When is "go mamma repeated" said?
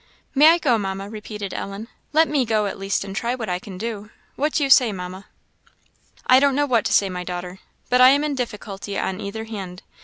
0.57-1.53